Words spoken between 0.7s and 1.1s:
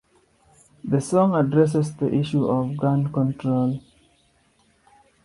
The